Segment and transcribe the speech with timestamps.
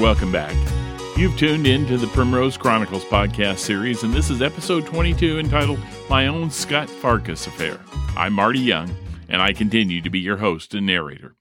[0.00, 0.56] welcome back.
[1.14, 5.78] You've tuned in to the Primrose Chronicles podcast series, and this is episode 22 entitled
[6.08, 7.78] My Own Scut Farkus Affair.
[8.16, 8.90] I'm Marty Young,
[9.28, 11.36] and I continue to be your host and narrator.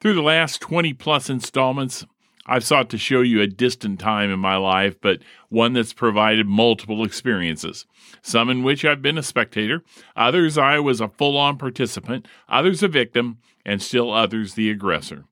[0.00, 2.04] Through the last 20 plus installments,
[2.44, 6.48] I've sought to show you a distant time in my life, but one that's provided
[6.48, 7.86] multiple experiences.
[8.20, 9.84] Some in which I've been a spectator,
[10.16, 15.26] others I was a full on participant, others a victim, and still others the aggressor.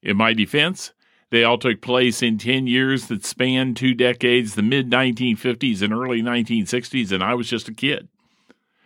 [0.00, 0.92] In my defense,
[1.32, 5.90] they all took place in 10 years that spanned two decades, the mid 1950s and
[5.90, 8.08] early 1960s, and I was just a kid.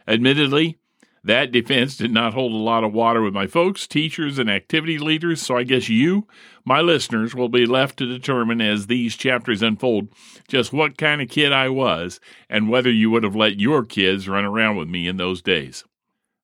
[0.07, 0.79] Admittedly,
[1.25, 4.97] that defense did not hold a lot of water with my folks, teachers, and activity
[4.97, 6.29] leaders, so I guess you,
[6.65, 10.07] my listeners, will be left to determine as these chapters unfold
[10.47, 14.29] just what kind of kid I was and whether you would have let your kids
[14.29, 15.83] run around with me in those days.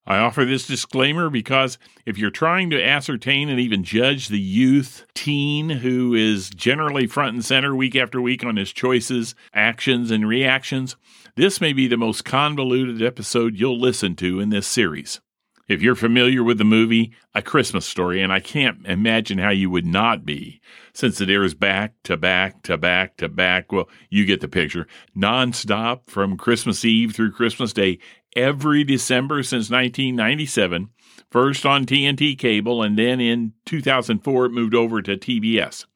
[0.05, 5.07] I offer this disclaimer because if you're trying to ascertain and even judge the youth
[5.15, 10.27] teen who is generally front and center week after week on his choices, actions, and
[10.27, 10.97] reactions,
[11.37, 15.21] this may be the most convoluted episode you'll listen to in this series.
[15.69, 19.71] If you're familiar with the movie A Christmas Story, and I can't imagine how you
[19.71, 20.61] would not be,
[20.93, 24.89] since it airs back to back to back to back, well, you get the picture,
[25.17, 28.01] nonstop from Christmas Eve through Christmas Day
[28.37, 30.91] every December since 1997,
[31.31, 35.87] first on TNT cable, and then in 2004 it moved over to TBS.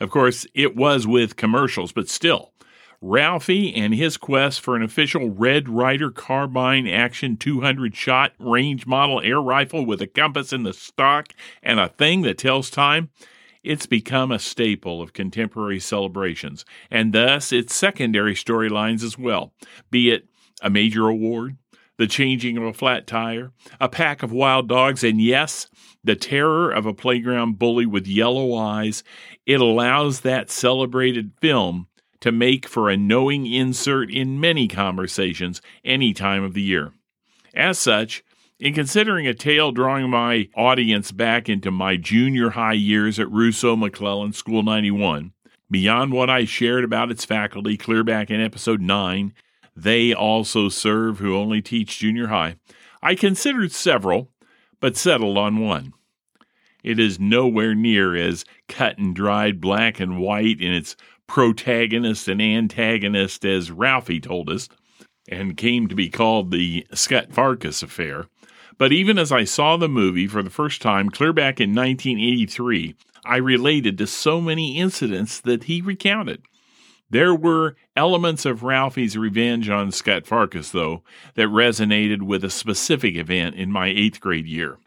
[0.00, 2.52] Of course, it was with commercials, but still,
[3.00, 9.20] Ralphie and his quest for an official Red Ryder carbine action 200 shot range model
[9.20, 13.10] air rifle with a compass in the stock and a thing that tells time.
[13.64, 19.52] It's become a staple of contemporary celebrations, and thus its secondary storylines as well,
[19.90, 20.28] be it
[20.62, 21.56] a major award,
[21.98, 25.68] the changing of a flat tire, a pack of wild dogs, and yes,
[26.02, 29.04] the terror of a playground bully with yellow eyes,
[29.46, 31.86] it allows that celebrated film
[32.20, 36.92] to make for a knowing insert in many conversations any time of the year.
[37.54, 38.24] As such,
[38.58, 43.74] in considering a tale drawing my audience back into my junior high years at Rousseau
[43.74, 45.32] McClellan School 91,
[45.68, 49.34] beyond what I shared about its faculty clear back in episode 9,
[49.74, 52.56] they also serve who only teach junior high.
[53.02, 54.30] I considered several,
[54.80, 55.92] but settled on one.
[56.82, 60.96] It is nowhere near as cut and dried black and white in its
[61.26, 64.68] protagonist and antagonist as Ralphie told us,
[65.28, 68.26] and came to be called the Scut Farkus affair.
[68.76, 72.96] But even as I saw the movie for the first time clear back in 1983,
[73.24, 76.42] I related to so many incidents that he recounted.
[77.12, 81.02] There were elements of Ralphie's revenge on Scut Farkus, though,
[81.34, 84.78] that resonated with a specific event in my eighth grade year.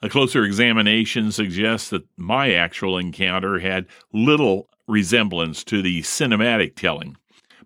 [0.00, 7.16] A closer examination suggests that my actual encounter had little resemblance to the cinematic telling.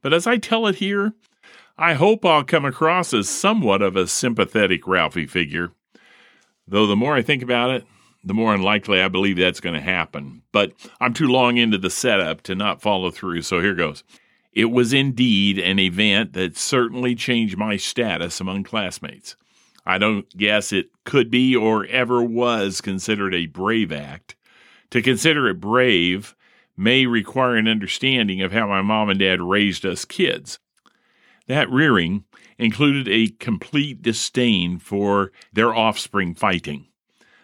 [0.00, 1.12] But as I tell it here,
[1.76, 5.72] I hope I'll come across as somewhat of a sympathetic Ralphie figure.
[6.66, 7.84] Though the more I think about it,
[8.24, 10.42] the more unlikely I believe that's going to happen.
[10.52, 14.04] But I'm too long into the setup to not follow through, so here goes.
[14.52, 19.36] It was indeed an event that certainly changed my status among classmates.
[19.86, 24.36] I don't guess it could be or ever was considered a brave act.
[24.90, 26.34] To consider it brave
[26.76, 30.58] may require an understanding of how my mom and dad raised us kids.
[31.46, 32.24] That rearing
[32.58, 36.87] included a complete disdain for their offspring fighting.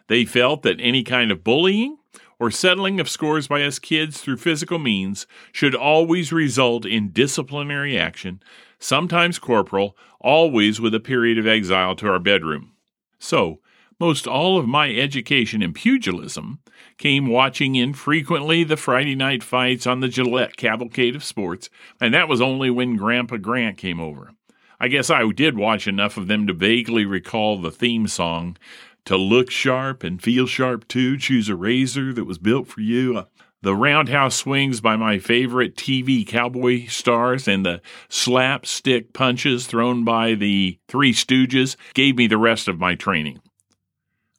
[0.09, 1.99] They felt that any kind of bullying
[2.39, 7.99] or settling of scores by us kids through physical means should always result in disciplinary
[7.99, 8.43] action,
[8.79, 12.73] sometimes corporal, always with a period of exile to our bedroom.
[13.19, 13.61] So,
[14.01, 16.59] most all of my education in pugilism
[16.99, 22.29] came watching infrequently the Friday night fights on the Gillette Cavalcade of Sports, and that
[22.29, 24.33] was only when Grandpa Grant came over.
[24.81, 28.57] I guess I did watch enough of them to vaguely recall the theme song
[29.05, 33.19] to look sharp and feel sharp too, choose a razor that was built for you.
[33.19, 33.25] Uh,
[33.63, 37.81] the roundhouse swings by my favorite TV cowboy stars and the
[38.11, 43.41] slapstick punches thrown by the Three Stooges gave me the rest of my training.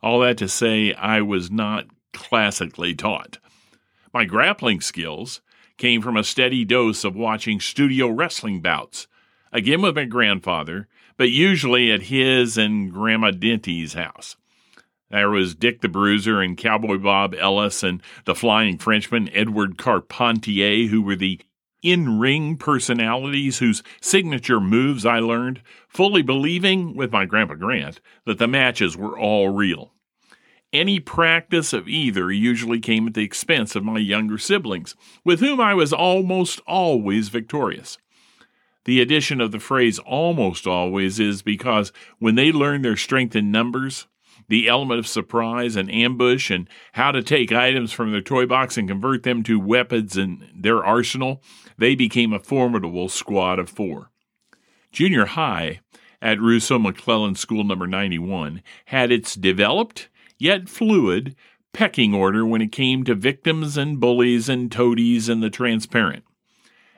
[0.04, 3.40] All that to say, I was not classically taught.
[4.14, 5.42] My grappling skills
[5.78, 9.08] came from a steady dose of watching studio wrestling bouts,
[9.52, 10.88] again with my grandfather,
[11.18, 14.38] but usually at his and Grandma Denty's house.
[15.12, 20.88] There was Dick the Bruiser and Cowboy Bob Ellis and the Flying Frenchman Edward Carpentier,
[20.88, 21.40] who were the
[21.84, 28.40] in ring personalities whose signature moves I learned, fully believing, with my Grandpa Grant, that
[28.40, 29.94] the matches were all real.
[30.74, 35.62] Any practice of either usually came at the expense of my younger siblings, with whom
[35.62, 38.00] I was almost always victorious.
[38.86, 43.52] The addition of the phrase almost always is because when they learn their strength in
[43.52, 44.08] numbers,
[44.48, 48.78] the element of surprise and ambush, and how to take items from their toy box
[48.78, 51.42] and convert them to weapons in their arsenal,
[51.78, 54.12] they became a formidable squad of four.
[54.92, 55.82] Junior high
[56.22, 61.36] at Rousseau McClellan School number 91 had its developed yet fluid
[61.74, 66.24] pecking order when it came to victims and bullies and toadies and the transparent.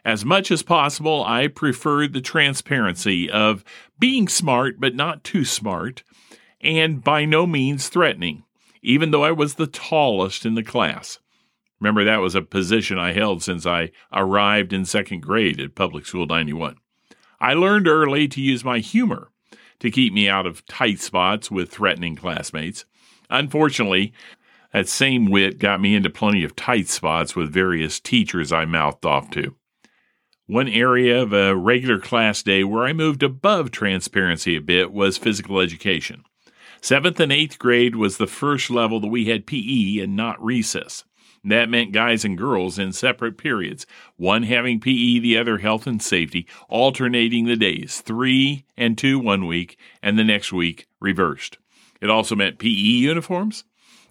[0.06, 3.66] As much as possible, I preferred the transparency of
[4.00, 6.04] being smart but not too smart,
[6.62, 8.44] and by no means threatening,
[8.82, 11.20] even though I was the tallest in the class.
[11.80, 16.06] Remember, that was a position I held since I arrived in second grade at Public
[16.06, 16.78] School 91.
[17.40, 19.30] I learned early to use my humor
[19.80, 22.86] to keep me out of tight spots with threatening classmates.
[23.30, 24.12] Unfortunately,
[24.74, 29.06] that same wit got me into plenty of tight spots with various teachers I mouthed
[29.06, 29.56] off to.
[30.48, 35.18] One area of a regular class day where I moved above transparency a bit was
[35.18, 36.24] physical education.
[36.88, 41.04] Seventh and eighth grade was the first level that we had PE and not recess.
[41.44, 43.86] That meant guys and girls in separate periods,
[44.16, 49.48] one having PE, the other health and safety, alternating the days, three and two one
[49.48, 51.58] week, and the next week reversed.
[52.00, 53.66] It also meant PE uniforms.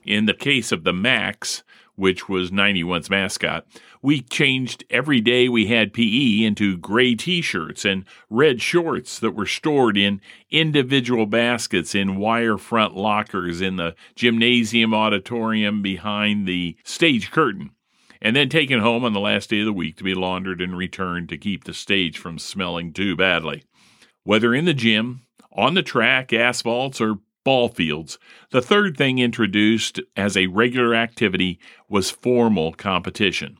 [0.05, 1.62] In the case of the Max,
[1.97, 3.67] which was 91's mascot,
[4.03, 9.33] we changed every day we had PE into gray t shirts and red shorts that
[9.33, 10.21] were stored in
[10.51, 17.71] individual baskets in wire front lockers in the gymnasium auditorium behind the stage curtain,
[18.23, 20.77] and then taken home on the last day of the week to be laundered and
[20.77, 23.65] returned to keep the stage from smelling too badly.
[24.23, 25.23] Whether in the gym,
[25.53, 28.19] on the track, asphalts, or ball fields.
[28.51, 33.59] The third thing introduced as a regular activity was formal competition.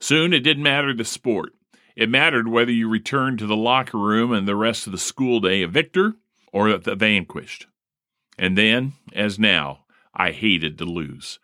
[0.00, 1.52] Soon it didn't matter the sport.
[1.94, 5.38] It mattered whether you returned to the locker room and the rest of the school
[5.38, 6.16] day a victor
[6.52, 7.68] or the vanquished.
[8.36, 11.38] And then, as now, I hated to lose.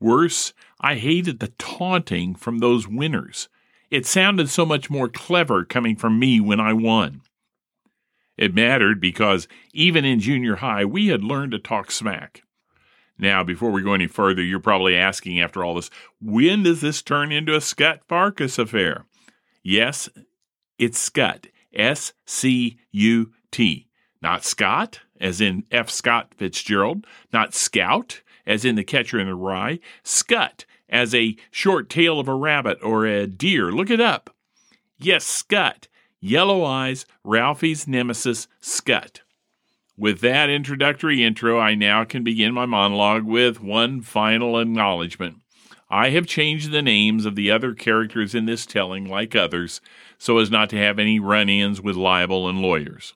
[0.00, 3.50] Worse, I hated the taunting from those winners.
[3.90, 7.20] It sounded so much more clever coming from me when I won.
[8.36, 12.42] It mattered because even in junior high, we had learned to talk smack.
[13.16, 15.90] Now, before we go any further, you're probably asking after all this,
[16.20, 19.06] when does this turn into a Scut Farkus affair?
[19.62, 20.08] Yes,
[20.78, 21.46] it's Scut.
[21.72, 23.88] S C U T.
[24.22, 25.90] Not Scott, as in F.
[25.90, 31.88] Scott Fitzgerald, not Scout, as in the catcher in the rye, Scut, as a short
[31.88, 33.72] tail of a rabbit or a deer.
[33.72, 34.34] Look it up.
[34.98, 35.88] Yes, Scut.
[36.26, 39.20] Yellow Eyes, Ralphie's nemesis, Scut.
[39.94, 45.40] With that introductory intro, I now can begin my monologue with one final acknowledgement.
[45.90, 49.82] I have changed the names of the other characters in this telling, like others,
[50.16, 53.12] so as not to have any run ins with libel and lawyers.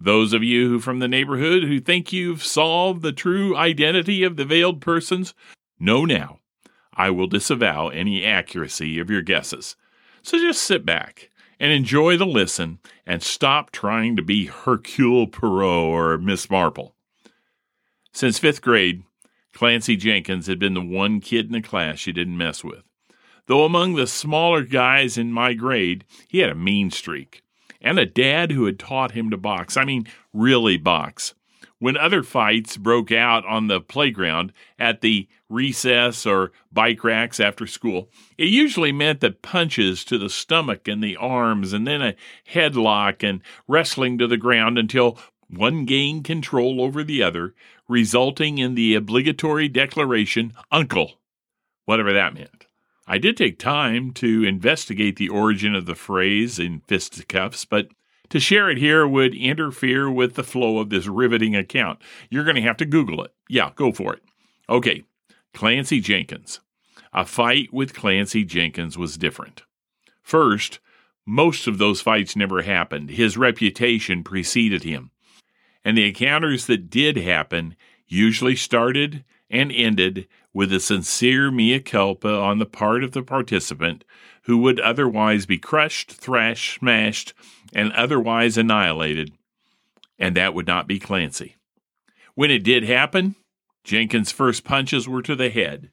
[0.00, 4.36] Those of you who from the neighborhood who think you've solved the true identity of
[4.36, 5.34] the veiled persons,
[5.80, 6.38] know now
[6.94, 9.74] I will disavow any accuracy of your guesses.
[10.22, 11.30] So just sit back
[11.62, 16.96] and enjoy the listen and stop trying to be Hercule Poirot or Miss Marple.
[18.12, 19.04] Since fifth grade,
[19.54, 22.82] Clancy Jenkins had been the one kid in the class you didn't mess with.
[23.46, 27.42] Though among the smaller guys in my grade, he had a mean streak.
[27.80, 29.76] And a dad who had taught him to box.
[29.76, 31.34] I mean, really box
[31.82, 37.66] when other fights broke out on the playground at the recess or bike racks after
[37.66, 38.08] school,
[38.38, 42.14] it usually meant that punches to the stomach and the arms, and then a
[42.48, 47.52] headlock and wrestling to the ground until one gained control over the other,
[47.88, 51.18] resulting in the obligatory declaration, Uncle,
[51.84, 52.66] whatever that meant.
[53.08, 57.88] I did take time to investigate the origin of the phrase in fisticuffs, but
[58.32, 62.00] to share it here would interfere with the flow of this riveting account.
[62.30, 63.34] You're going to have to Google it.
[63.46, 64.22] Yeah, go for it.
[64.70, 65.04] Okay,
[65.52, 66.60] Clancy Jenkins.
[67.12, 69.64] A fight with Clancy Jenkins was different.
[70.22, 70.80] First,
[71.26, 73.10] most of those fights never happened.
[73.10, 75.10] His reputation preceded him.
[75.84, 77.76] And the encounters that did happen
[78.08, 84.04] usually started and ended with a sincere mea culpa on the part of the participant
[84.42, 87.32] who would otherwise be crushed, thrashed, smashed,
[87.72, 89.32] and otherwise annihilated,
[90.18, 91.56] and that would not be Clancy.
[92.34, 93.36] When it did happen,
[93.84, 95.90] Jenkins' first punches were to the head,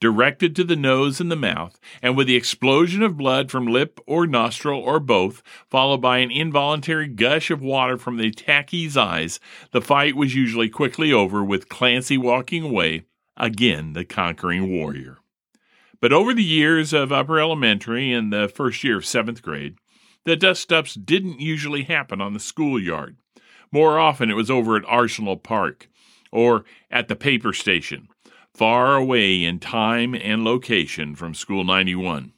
[0.00, 4.00] directed to the nose and the mouth, and with the explosion of blood from lip
[4.06, 9.38] or nostril or both, followed by an involuntary gush of water from the attackie's eyes,
[9.70, 13.04] the fight was usually quickly over with Clancy walking away,
[13.36, 15.18] again the conquering warrior.
[16.02, 19.76] But over the years of upper elementary and the first year of seventh grade,
[20.24, 23.16] the dust ups didn't usually happen on the schoolyard.
[23.70, 25.88] More often it was over at Arsenal Park
[26.32, 28.08] or at the paper station,
[28.52, 32.32] far away in time and location from School 91.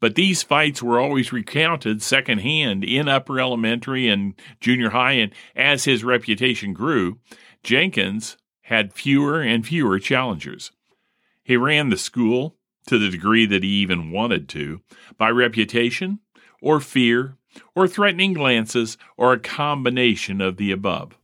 [0.00, 5.84] But these fights were always recounted secondhand in upper elementary and junior high, and as
[5.84, 7.18] his reputation grew,
[7.62, 10.72] Jenkins had fewer and fewer challengers.
[11.44, 12.56] He ran the school,
[12.86, 14.80] to the degree that he even wanted to,
[15.16, 16.20] by reputation,
[16.60, 17.36] or fear,
[17.74, 21.16] or threatening glances, or a combination of the above.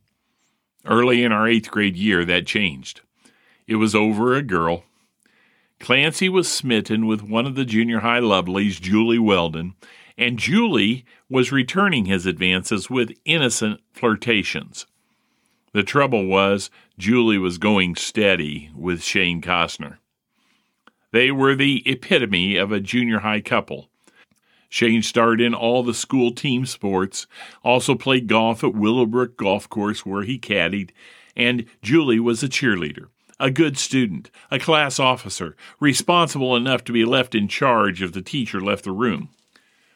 [0.85, 3.01] Early in our eighth grade year, that changed.
[3.65, 4.83] It was over a girl.
[5.79, 9.75] Clancy was smitten with one of the junior high lovelies, Julie Weldon,
[10.17, 14.87] and Julie was returning his advances with innocent flirtations.
[15.73, 19.97] The trouble was, Julie was going steady with Shane Costner.
[21.11, 23.89] They were the epitome of a junior high couple.
[24.69, 27.25] Shane starred in all the school team sports,
[27.63, 30.91] also played golf at Willowbrook Golf Course where he caddied,
[31.35, 33.07] and Julie was a cheerleader
[33.39, 38.21] a good student, a class officer, responsible enough to be left in charge if the
[38.21, 39.29] teacher left the room.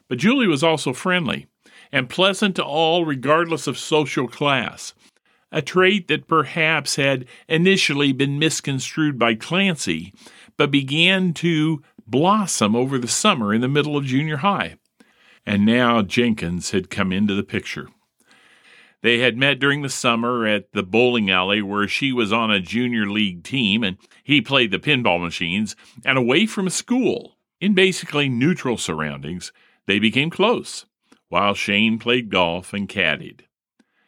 [0.08, 1.48] But Julie was also friendly
[1.91, 4.94] and pleasant to all, regardless of social class,
[5.51, 10.13] a trait that perhaps had initially been misconstrued by Clancy,
[10.62, 14.75] but began to blossom over the summer in the middle of junior high.
[15.44, 17.89] And now Jenkins had come into the picture.
[19.01, 22.60] They had met during the summer at the bowling alley where she was on a
[22.60, 25.75] junior league team and he played the pinball machines,
[26.06, 29.51] and away from school, in basically neutral surroundings,
[29.88, 30.86] they became close,
[31.30, 33.46] while Shane played golf and caddied.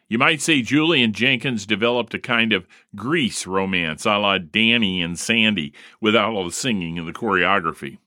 [0.08, 5.00] You might say Julie and Jenkins developed a kind of Grease romance a la Danny
[5.00, 7.98] and Sandy without all the singing and the choreography.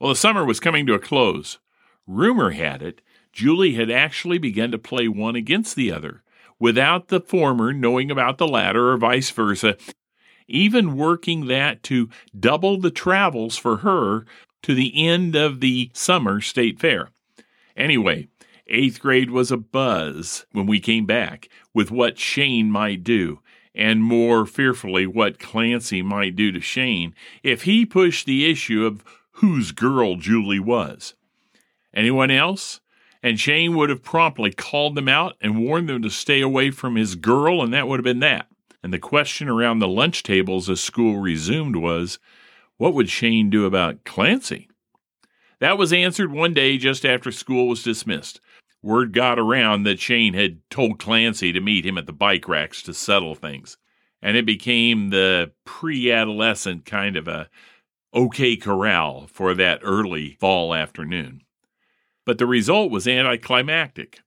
[0.00, 1.58] Well, the summer was coming to a close.
[2.06, 3.02] Rumor had it
[3.32, 6.22] Julie had actually begun to play one against the other,
[6.58, 9.76] without the former knowing about the latter or vice versa,
[10.46, 14.26] even working that to double the travels for her
[14.62, 17.08] to the end of the summer state fair.
[17.76, 18.28] Anyway,
[18.72, 23.40] eighth grade was a buzz when we came back with what Shane might do,
[23.74, 29.04] and more fearfully, what Clancy might do to Shane if he pushed the issue of
[29.36, 31.14] whose girl Julie was.
[31.94, 32.80] Anyone else?
[33.22, 36.96] and Shane would have promptly called them out and warned them to stay away from
[36.96, 38.48] his girl, and that would have been that.
[38.82, 42.18] And the question around the lunch tables as school resumed was,
[42.78, 44.68] what would Shane do about Clancy?
[45.60, 48.40] That was answered one day just after school was dismissed.
[48.82, 52.82] Word got around that Shane had told Clancy to meet him at the bike racks
[52.82, 53.76] to settle things.
[54.20, 57.48] And it became the pre adolescent kind of a
[58.12, 61.42] OK corral for that early fall afternoon
[62.24, 64.20] but the result was anticlimactic.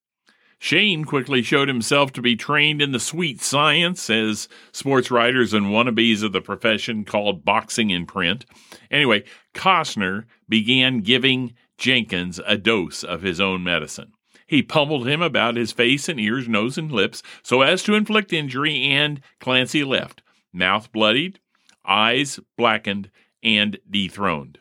[0.57, 5.67] Shane quickly showed himself to be trained in the sweet science, as sports writers and
[5.67, 8.45] wannabes of the profession called boxing in print.
[8.89, 14.13] Anyway, Costner began giving Jenkins a dose of his own medicine.
[14.45, 18.31] He pummeled him about his face and ears, nose, and lips so as to inflict
[18.31, 20.21] injury, and Clancy left,
[20.53, 21.39] mouth bloodied,
[21.85, 23.09] eyes blackened,
[23.43, 24.59] and dethroned.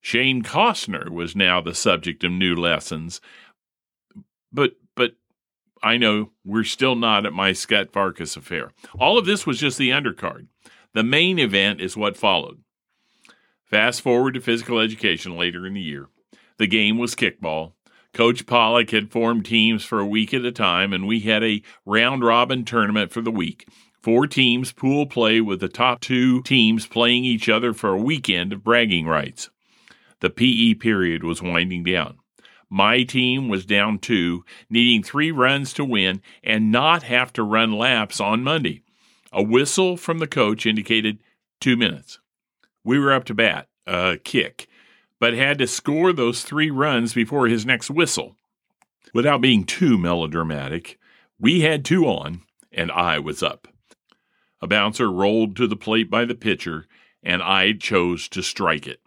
[0.00, 3.20] Shane Costner was now the subject of new lessons.
[4.52, 5.14] But but
[5.82, 8.72] I know we're still not at my Scut Farkus affair.
[8.98, 10.46] All of this was just the undercard.
[10.94, 12.62] The main event is what followed.
[13.64, 16.08] Fast forward to physical education later in the year.
[16.56, 17.72] The game was kickball.
[18.14, 21.62] Coach Pollock had formed teams for a week at a time, and we had a
[21.84, 23.68] round robin tournament for the week.
[24.02, 28.52] Four teams pool play with the top two teams playing each other for a weekend
[28.52, 29.50] of bragging rights.
[30.20, 32.18] The PE period was winding down.
[32.70, 37.72] My team was down two, needing three runs to win and not have to run
[37.72, 38.82] laps on Monday.
[39.32, 41.18] A whistle from the coach indicated
[41.60, 42.18] two minutes.
[42.84, 44.67] We were up to bat, a kick,
[45.20, 48.36] but had to score those three runs before his next whistle.
[49.14, 50.98] Without being too melodramatic,
[51.40, 53.68] we had two on, and I was up.
[54.60, 56.86] A bouncer rolled to the plate by the pitcher,
[57.22, 59.00] and I chose to strike it.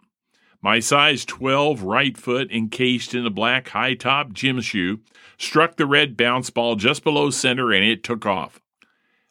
[0.62, 5.00] My size 12 right foot, encased in a black high top gym shoe,
[5.36, 8.60] struck the red bounce ball just below center and it took off.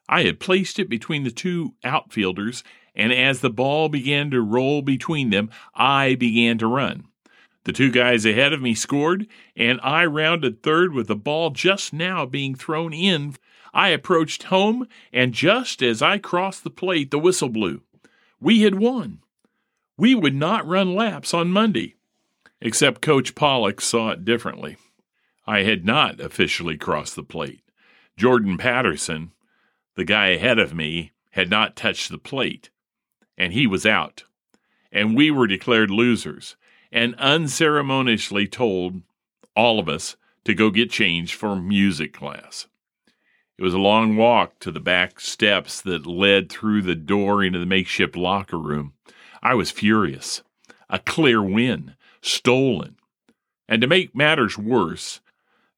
[0.09, 4.81] I had placed it between the two outfielders and as the ball began to roll
[4.81, 7.05] between them, I began to run.
[7.63, 11.93] The two guys ahead of me scored, and I rounded third with the ball just
[11.93, 13.35] now being thrown in.
[13.73, 17.81] I approached home, and just as I crossed the plate, the whistle blew.
[18.39, 19.19] We had won.
[19.95, 21.95] We would not run laps on Monday.
[22.59, 24.77] Except Coach Pollock saw it differently.
[25.45, 27.61] I had not officially crossed the plate.
[28.17, 29.31] Jordan Patterson,
[29.95, 32.69] the guy ahead of me, had not touched the plate,
[33.41, 34.23] and he was out.
[34.91, 36.55] And we were declared losers
[36.91, 39.01] and unceremoniously told
[39.55, 42.67] all of us to go get changed for music class.
[43.57, 47.57] It was a long walk to the back steps that led through the door into
[47.57, 48.93] the makeshift locker room.
[49.41, 50.43] I was furious.
[50.87, 52.97] A clear win, stolen.
[53.67, 55.19] And to make matters worse,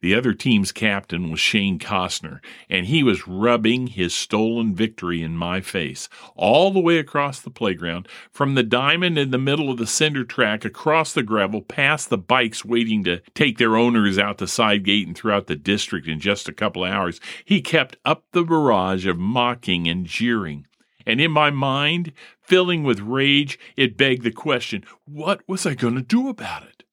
[0.04, 5.38] the other team's captain was Shane Costner, and he was rubbing his stolen victory in
[5.38, 9.78] my face all the way across the playground, from the diamond in the middle of
[9.78, 14.40] the cinder track, across the gravel, past the bikes waiting to take their owners out
[14.40, 17.22] the side gate and throughout the district in just a couple of hours.
[17.46, 20.68] He kept up the barrage of mocking and jeering.
[21.06, 25.96] And in my mind, filling with rage, it begged the question what was I going
[25.96, 26.84] to do about it?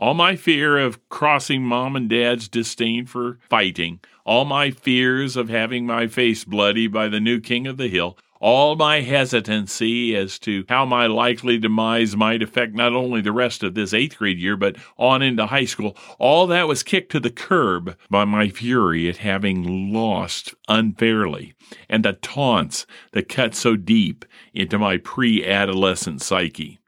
[0.00, 5.48] All my fear of crossing mom and dad's disdain for fighting, all my fears of
[5.48, 10.38] having my face bloody by the new king of the hill, all my hesitancy as
[10.38, 14.38] to how my likely demise might affect not only the rest of this eighth grade
[14.38, 18.48] year, but on into high school, all that was kicked to the curb by my
[18.48, 21.54] fury at having lost unfairly,
[21.88, 24.24] and the taunts that cut so deep
[24.54, 26.78] into my pre adolescent psyche.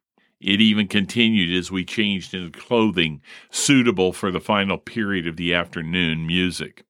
[0.41, 3.21] It even continued as we changed into clothing
[3.51, 6.85] suitable for the final period of the afternoon music.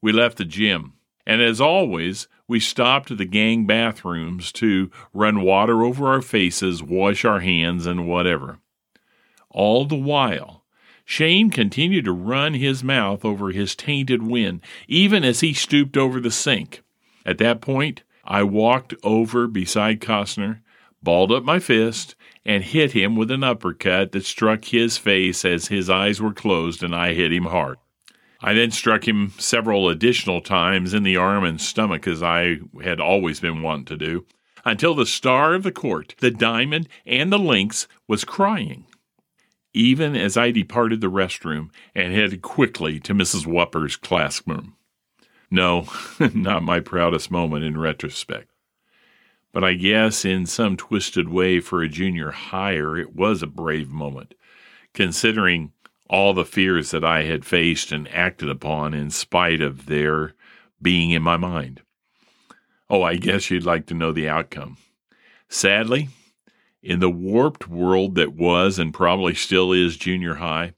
[0.00, 0.94] We left the gym,
[1.26, 6.82] and as always, we stopped at the gang bathrooms to run water over our faces,
[6.82, 8.58] wash our hands, and whatever.
[9.50, 10.64] All the while,
[11.04, 16.18] Shane continued to run his mouth over his tainted wind, even as he stooped over
[16.18, 16.82] the sink.
[17.26, 20.60] At that point, I walked over beside Costner,
[21.04, 25.68] balled up my fist, and hit him with an uppercut that struck his face as
[25.68, 27.78] his eyes were closed and I hit him hard.
[28.40, 33.00] I then struck him several additional times in the arm and stomach as I had
[33.00, 34.26] always been wont to do,
[34.66, 38.86] until the star of the court, the diamond, and the links was crying.
[39.72, 43.46] Even as I departed the restroom and headed quickly to Mrs.
[43.46, 44.76] Wupper's classroom.
[45.50, 45.88] No,
[46.34, 48.50] not my proudest moment in retrospect.
[49.54, 53.88] But I guess in some twisted way for a junior higher, it was a brave
[53.88, 54.34] moment,
[54.92, 55.70] considering
[56.10, 60.34] all the fears that I had faced and acted upon in spite of their
[60.82, 61.82] being in my mind.
[62.90, 64.76] Oh, I guess you'd like to know the outcome.
[65.48, 66.08] Sadly,
[66.82, 70.72] in the warped world that was and probably still is junior high,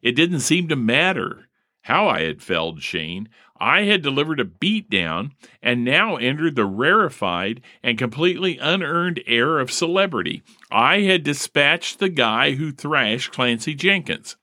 [0.00, 1.48] it didn't seem to matter
[1.82, 3.28] how I had felled Shane.
[3.62, 9.70] I had delivered a beatdown and now entered the rarefied and completely unearned air of
[9.70, 10.42] celebrity.
[10.72, 14.36] I had dispatched the guy who thrashed Clancy Jenkins.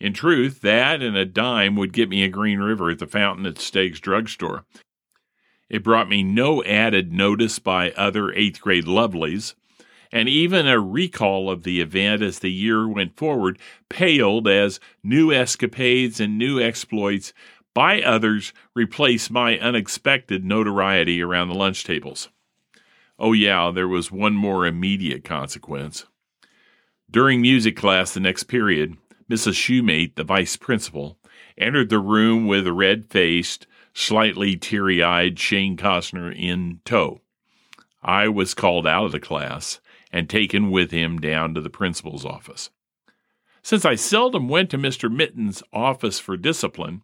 [0.00, 3.44] In truth, that and a dime would get me a Green River at the fountain
[3.44, 4.64] at Steig's drugstore.
[5.68, 9.56] It brought me no added notice by other eighth grade lovelies,
[10.10, 13.58] and even a recall of the event as the year went forward
[13.90, 17.34] paled as new escapades and new exploits
[17.74, 22.28] by others replace my unexpected notoriety around the lunch tables.
[23.18, 26.06] Oh, yeah, there was one more immediate consequence.
[27.10, 28.96] During music class the next period,
[29.30, 29.54] Mrs.
[29.54, 31.18] Shoemate, the vice principal,
[31.56, 37.20] entered the room with a red faced, slightly teary eyed Shane Costner in tow.
[38.02, 39.80] I was called out of the class
[40.12, 42.70] and taken with him down to the principal's office.
[43.62, 45.12] Since I seldom went to Mr.
[45.12, 47.02] Mitten's office for discipline,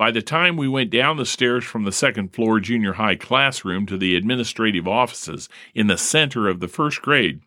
[0.00, 3.84] by the time we went down the stairs from the second floor junior high classroom
[3.84, 7.42] to the administrative offices in the center of the first grade,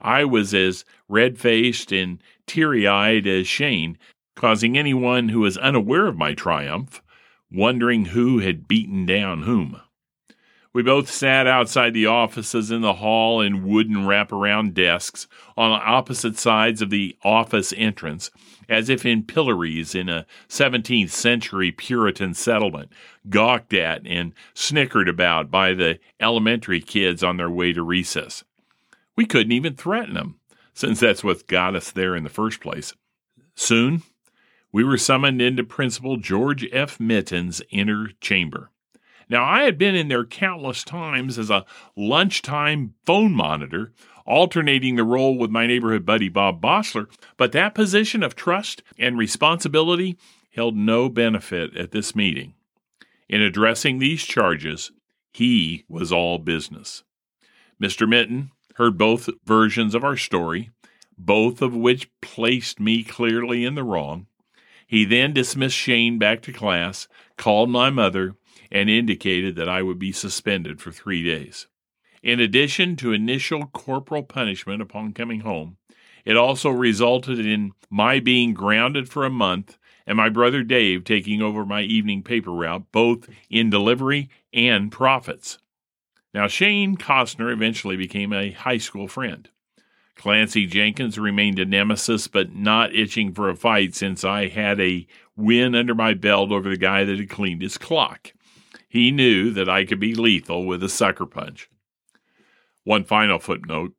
[0.00, 3.98] I was as red faced and teary eyed as Shane,
[4.34, 7.00] causing anyone who was unaware of my triumph
[7.52, 9.80] wondering who had beaten down whom.
[10.74, 16.38] We both sat outside the offices in the hall in wooden wraparound desks on opposite
[16.38, 18.30] sides of the office entrance,
[18.70, 22.90] as if in pillories in a 17th century Puritan settlement,
[23.28, 28.42] gawked at and snickered about by the elementary kids on their way to recess.
[29.14, 30.40] We couldn't even threaten them,
[30.72, 32.94] since that's what got us there in the first place.
[33.54, 34.04] Soon,
[34.72, 36.98] we were summoned into Principal George F.
[36.98, 38.70] Mitten's inner chamber.
[39.32, 41.64] Now, I had been in there countless times as a
[41.96, 43.94] lunchtime phone monitor,
[44.26, 47.06] alternating the role with my neighborhood buddy Bob Bossler,
[47.38, 50.18] but that position of trust and responsibility
[50.54, 52.52] held no benefit at this meeting.
[53.26, 54.92] In addressing these charges,
[55.32, 57.02] he was all business.
[57.82, 58.06] Mr.
[58.06, 60.68] Mitten heard both versions of our story,
[61.16, 64.26] both of which placed me clearly in the wrong.
[64.86, 68.36] He then dismissed Shane back to class, called my mother,
[68.72, 71.68] and indicated that I would be suspended for three days.
[72.22, 75.76] In addition to initial corporal punishment upon coming home,
[76.24, 81.42] it also resulted in my being grounded for a month and my brother Dave taking
[81.42, 85.58] over my evening paper route, both in delivery and profits.
[86.32, 89.48] Now, Shane Costner eventually became a high school friend.
[90.16, 95.06] Clancy Jenkins remained a nemesis, but not itching for a fight since I had a
[95.36, 98.32] win under my belt over the guy that had cleaned his clock.
[98.92, 101.70] He knew that I could be lethal with a sucker punch.
[102.84, 103.94] One final footnote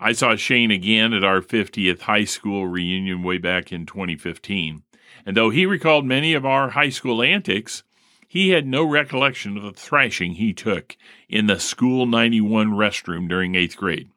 [0.00, 4.82] I saw Shane again at our 50th high school reunion way back in 2015,
[5.24, 7.84] and though he recalled many of our high school antics,
[8.26, 10.96] he had no recollection of the thrashing he took
[11.28, 14.10] in the School 91 restroom during eighth grade.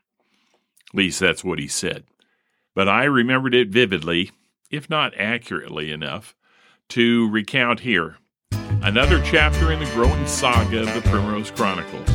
[0.90, 2.06] At least that's what he said.
[2.74, 4.32] But I remembered it vividly,
[4.72, 6.34] if not accurately enough,
[6.90, 8.18] to recount here
[8.86, 12.08] Another chapter in the growing saga of the Primrose Chronicles.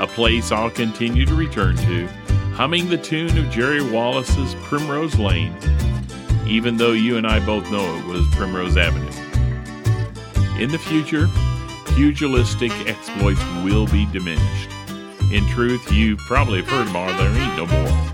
[0.00, 2.08] A place I'll continue to return to,
[2.56, 5.54] humming the tune of Jerry Wallace's Primrose Lane,
[6.44, 9.06] even though you and I both know it was Primrose Avenue.
[10.60, 11.28] In the future,
[11.94, 14.70] pugilistic exploits will be diminished.
[15.32, 18.12] In truth, you probably have heard all, there ain't no more.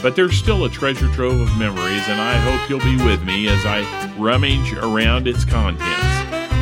[0.00, 3.48] But there's still a treasure trove of memories, and I hope you'll be with me
[3.48, 6.11] as I rummage around its contents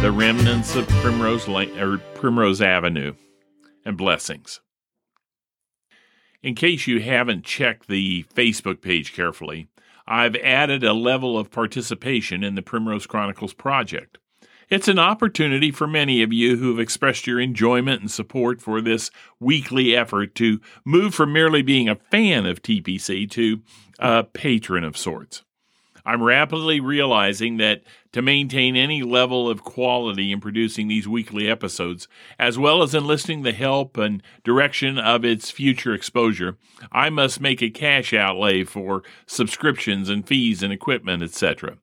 [0.00, 3.12] the remnants of Primrose Lane or Primrose Avenue,
[3.84, 4.62] and blessings.
[6.42, 9.68] In case you haven't checked the Facebook page carefully,
[10.06, 14.16] I've added a level of participation in the Primrose Chronicles project.
[14.70, 18.80] It's an opportunity for many of you who have expressed your enjoyment and support for
[18.80, 23.60] this weekly effort to move from merely being a fan of TPC to
[23.98, 25.42] a patron of sorts.
[26.10, 32.08] I'm rapidly realizing that to maintain any level of quality in producing these weekly episodes,
[32.36, 36.56] as well as enlisting the help and direction of its future exposure,
[36.90, 41.76] I must make a cash outlay for subscriptions and fees and equipment, etc.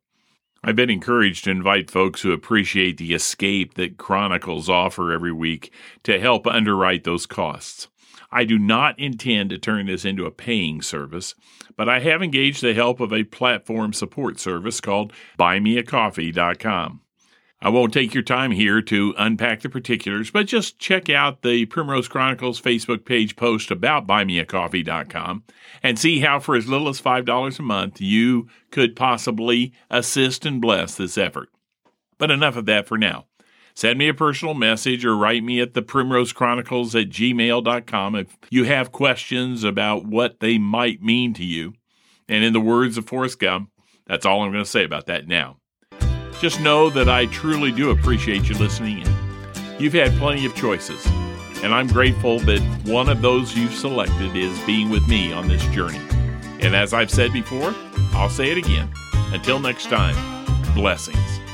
[0.62, 5.72] I've been encouraged to invite folks who appreciate the escape that Chronicles offer every week
[6.04, 7.88] to help underwrite those costs.
[8.32, 11.34] I do not intend to turn this into a paying service,
[11.76, 17.02] but I have engaged the help of a platform support service called buymeacoffee.com.
[17.60, 21.66] I won't take your time here to unpack the particulars, but just check out the
[21.66, 25.44] Primrose Chronicles Facebook page post about buymeacoffee.com
[25.82, 30.62] and see how, for as little as $5 a month, you could possibly assist and
[30.62, 31.50] bless this effort.
[32.20, 33.26] But enough of that for now.
[33.78, 38.36] Send me a personal message or write me at the Primrose Chronicles at gmail.com if
[38.50, 41.74] you have questions about what they might mean to you.
[42.28, 43.70] And in the words of Forrest Gump,
[44.08, 45.58] that's all I'm going to say about that now.
[46.42, 49.16] Just know that I truly do appreciate you listening in.
[49.78, 51.06] You've had plenty of choices,
[51.62, 55.64] and I'm grateful that one of those you've selected is being with me on this
[55.68, 56.02] journey.
[56.62, 57.76] And as I've said before,
[58.14, 58.92] I'll say it again.
[59.34, 60.16] Until next time,
[60.74, 61.47] blessings.